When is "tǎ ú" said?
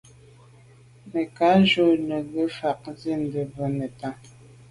1.69-1.87